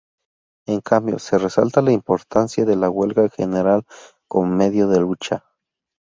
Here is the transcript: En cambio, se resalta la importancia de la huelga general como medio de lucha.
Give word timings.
En 0.65 0.79
cambio, 0.81 1.19
se 1.19 1.37
resalta 1.37 1.83
la 1.83 1.91
importancia 1.91 2.65
de 2.65 2.75
la 2.75 2.89
huelga 2.89 3.29
general 3.29 3.85
como 4.27 4.47
medio 4.55 4.87
de 4.87 4.99
lucha. 4.99 5.45